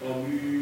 Oh 0.00 0.22
oui. 0.26 0.57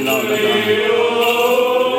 final 0.00 0.22
da. 0.22 1.89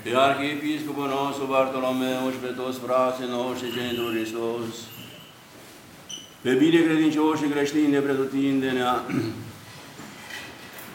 Pe 0.03 0.11
Arhiepiscopul 0.15 1.07
nostru 1.07 1.45
Bartolomeu 1.45 2.23
și 2.31 2.37
pe 2.41 2.51
toți 2.59 2.79
frații 2.79 3.25
noștri 3.29 3.73
cei 3.75 3.89
într 3.89 4.03
Hristos, 4.11 4.73
pe 6.41 6.51
bine 6.53 6.79
credincioși 6.81 7.43
creștini 7.43 7.91
de 7.91 7.97
pretutindenea, 7.97 9.03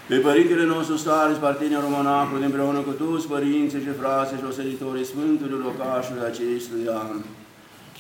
pe 0.08 0.16
Părintele 0.16 0.64
nostru 0.64 0.96
stare, 0.96 1.34
Spartenia 1.34 1.80
Romanacul, 1.80 2.42
împreună 2.42 2.78
cu 2.78 2.90
toți 2.90 3.28
părinții 3.28 3.80
și 3.80 3.98
frații 4.00 4.36
și 4.36 4.44
oseditorii 4.48 5.04
Sfântului 5.04 5.64
locașului 5.64 6.26
acestui 6.26 6.84
an, 6.88 7.16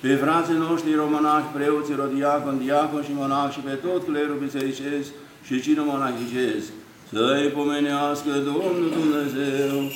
pe 0.00 0.14
frații 0.14 0.54
noștri 0.54 0.94
romanași, 0.94 1.54
preoții, 1.54 1.94
rodiacon, 1.94 2.58
diacon 2.58 3.02
și 3.02 3.10
monac 3.14 3.52
și 3.52 3.60
pe 3.60 3.70
tot 3.70 4.04
clerul 4.04 4.38
bisericesc 4.42 5.08
și 5.46 5.60
cine 5.60 5.80
monahicesc, 5.80 6.70
să-i 7.12 7.48
pomenească 7.54 8.30
Domnul 8.30 8.90
Dumnezeu 8.98 9.90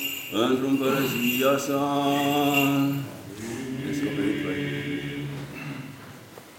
într-un 0.49 0.75
părăzia 0.75 1.57
sa. 1.57 1.81
Descoperit 3.87 4.41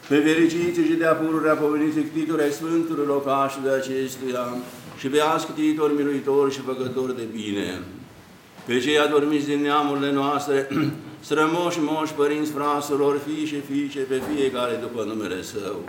pe 0.09 0.19
fericiții 0.19 0.85
și 0.85 0.93
de-a 0.93 1.15
pururea 1.15 1.55
poveniți 1.55 1.99
ctitori 1.99 2.43
ai 2.43 2.50
Sfântului 2.50 3.06
locașului 3.06 3.71
acestuia 3.71 4.56
și 4.99 5.06
pe 5.09 5.21
asctitori, 5.21 5.94
miluitori 5.94 6.55
și 6.55 6.61
făcători 6.61 7.17
de 7.17 7.27
bine. 7.32 7.82
Pe 8.67 8.79
cei 8.79 8.99
adormiți 8.99 9.46
din 9.46 9.61
neamurile 9.61 10.13
noastre, 10.13 10.69
strămoși, 11.27 11.79
moși, 11.81 12.13
părinți, 12.13 12.51
fraților, 12.51 13.20
fii 13.27 13.46
și 13.46 13.61
fiice, 13.70 13.99
pe 13.99 14.22
fiecare 14.34 14.79
după 14.81 15.05
numele 15.05 15.43
Său. 15.43 15.89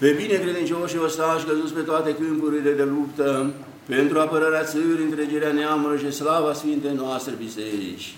Pe 0.00 0.10
bine 0.10 0.36
credincioși 0.44 0.94
și 0.94 1.02
ostași 1.04 1.44
căzuți 1.44 1.74
pe 1.74 1.80
toate 1.80 2.14
câmpurile 2.14 2.70
de 2.70 2.86
luptă, 2.94 3.50
pentru 3.86 4.18
apărarea 4.18 4.64
țării, 4.64 5.08
întregirea 5.08 5.52
neamurilor 5.52 5.98
și 5.98 6.18
slava 6.20 6.52
Sfintei 6.52 6.94
noastre 7.02 7.34
biserici 7.44 8.14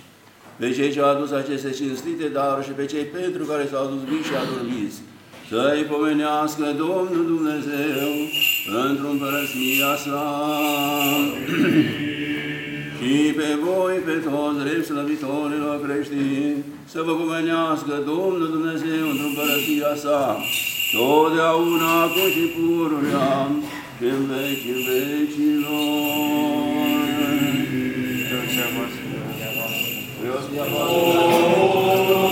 pe 0.62 0.71
cei 0.71 0.93
ce 0.93 1.01
au 1.01 1.11
adus 1.11 1.31
aceste 1.31 1.71
cinstite 1.71 2.27
daruri 2.29 2.67
și 2.67 2.71
pe 2.71 2.85
cei 2.85 3.05
pentru 3.05 3.45
care 3.45 3.69
s-au 3.71 3.85
adus 3.85 4.03
vii 4.11 4.29
și 4.29 4.35
adormiți, 4.43 4.99
să-i 5.51 5.85
pomenească 5.91 6.65
Domnul 6.85 7.25
Dumnezeu 7.33 8.11
într-un 8.89 9.17
părăsmia 9.23 9.95
sa. 10.05 10.25
și 12.99 13.33
pe 13.39 13.49
voi, 13.65 13.95
pe 14.07 14.15
toți 14.27 14.59
drept 14.62 14.85
slăvitorilor 14.85 15.77
creștini, 15.85 16.65
să 16.93 17.03
vă 17.07 17.12
pomenească 17.21 17.93
Domnul 18.12 18.49
Dumnezeu 18.57 19.05
într-un 19.12 19.33
părăsia 19.39 19.93
sa, 20.05 20.21
totdeauna, 20.93 22.03
acum 22.03 22.29
și 22.35 22.47
pururea, 22.55 23.51
și 23.99 24.05
în 24.05 24.27
vecii 24.27 24.79
vecilor. 24.87 26.33
Deus 30.23 30.47
me 30.53 32.32